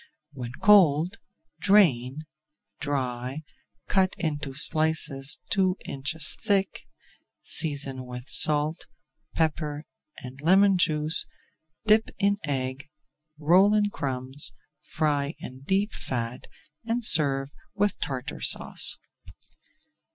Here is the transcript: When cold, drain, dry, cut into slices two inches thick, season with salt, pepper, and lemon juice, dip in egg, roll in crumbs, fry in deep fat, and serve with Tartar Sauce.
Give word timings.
When 0.33 0.53
cold, 0.63 1.17
drain, 1.59 2.23
dry, 2.79 3.43
cut 3.87 4.15
into 4.17 4.55
slices 4.55 5.39
two 5.51 5.77
inches 5.85 6.35
thick, 6.43 6.87
season 7.43 8.07
with 8.07 8.27
salt, 8.27 8.87
pepper, 9.35 9.85
and 10.23 10.41
lemon 10.41 10.79
juice, 10.79 11.27
dip 11.85 12.09
in 12.17 12.37
egg, 12.45 12.89
roll 13.37 13.75
in 13.75 13.91
crumbs, 13.91 14.53
fry 14.81 15.35
in 15.39 15.61
deep 15.65 15.91
fat, 15.93 16.47
and 16.83 17.05
serve 17.05 17.51
with 17.75 17.99
Tartar 17.99 18.41
Sauce. 18.41 18.97